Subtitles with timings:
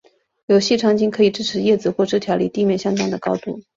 [0.47, 3.61] 有细长茎可以支持叶子或枝条离地面相当的高度。